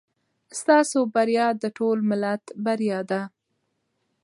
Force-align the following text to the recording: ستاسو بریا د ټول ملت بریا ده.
ستاسو 0.59 0.99
بریا 1.13 1.47
د 1.61 1.63
ټول 1.77 1.97
ملت 2.09 2.43
بریا 2.65 2.99
ده. 3.09 3.21